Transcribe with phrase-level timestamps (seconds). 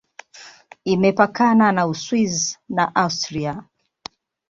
[0.93, 3.53] Imepakana na Uswisi na Austria.